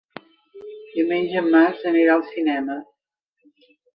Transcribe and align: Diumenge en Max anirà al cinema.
Diumenge 0.93 1.35
en 1.41 1.51
Max 1.57 1.85
anirà 1.91 2.15
al 2.19 2.25
cinema. 2.31 2.81